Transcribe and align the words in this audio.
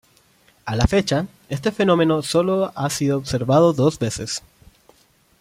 A 0.65 0.75
la 0.75 0.87
fecha, 0.87 1.27
este 1.47 1.71
fenómeno 1.71 2.23
sólo 2.23 2.71
ha 2.75 2.89
sido 2.89 3.19
observado 3.19 3.71
dos 3.71 3.99
veces. 3.99 4.41